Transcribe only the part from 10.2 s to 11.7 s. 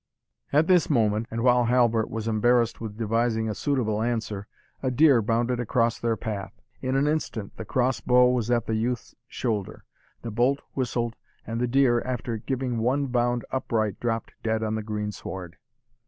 the bolt whistled, and the